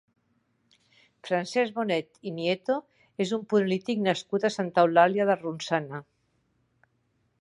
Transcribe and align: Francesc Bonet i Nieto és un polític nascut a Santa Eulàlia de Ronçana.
Francesc 1.27 1.75
Bonet 1.75 2.17
i 2.31 2.33
Nieto 2.37 2.77
és 3.27 3.35
un 3.39 3.43
polític 3.53 4.03
nascut 4.07 4.49
a 4.51 4.55
Santa 4.57 4.87
Eulàlia 4.87 5.29
de 5.33 5.37
Ronçana. 5.43 6.01